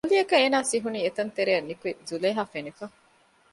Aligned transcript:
ކުއްލިއަކަށް 0.05 0.41
އޭނާ 0.41 0.57
ސިހުނީ 0.69 0.99
އެތަން 1.03 1.31
ތެރެއިން 1.35 1.67
ނިކުތް 1.69 1.99
ޒުލޭހާ 2.09 2.43
ފެނިފަ 2.53 2.85